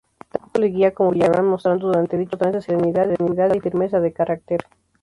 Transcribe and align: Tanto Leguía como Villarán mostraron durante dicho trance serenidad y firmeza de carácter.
Tanto 0.31 0.59
Leguía 0.59 0.95
como 0.95 1.11
Villarán 1.11 1.45
mostraron 1.45 1.77
durante 1.77 2.17
dicho 2.17 2.35
trance 2.35 2.61
serenidad 2.61 3.07
y 3.53 3.59
firmeza 3.59 3.99
de 3.99 4.11
carácter. 4.11 4.61